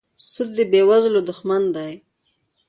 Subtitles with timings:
[0.31, 1.91] سود د بېوزلو دښمن دی.